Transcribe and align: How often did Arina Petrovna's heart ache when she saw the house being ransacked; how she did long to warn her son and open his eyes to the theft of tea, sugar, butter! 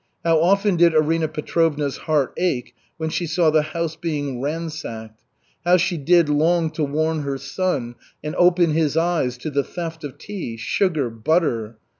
How 0.25 0.39
often 0.41 0.77
did 0.77 0.95
Arina 0.95 1.27
Petrovna's 1.27 1.95
heart 1.97 2.33
ache 2.35 2.73
when 2.97 3.11
she 3.11 3.27
saw 3.27 3.51
the 3.51 3.61
house 3.61 3.95
being 3.95 4.41
ransacked; 4.41 5.21
how 5.63 5.77
she 5.77 5.95
did 5.95 6.27
long 6.27 6.71
to 6.71 6.83
warn 6.83 7.19
her 7.21 7.37
son 7.37 7.93
and 8.23 8.33
open 8.37 8.71
his 8.71 8.97
eyes 8.97 9.37
to 9.37 9.51
the 9.51 9.63
theft 9.63 10.03
of 10.03 10.17
tea, 10.17 10.57
sugar, 10.57 11.11
butter! 11.11 11.77